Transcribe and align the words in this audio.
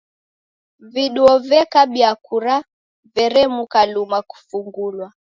Viduo 0.93 1.33
vekabia 1.49 2.11
kura 2.25 2.55
veremuka 3.15 3.81
luma 3.93 4.19
kufungulwa. 4.29 5.07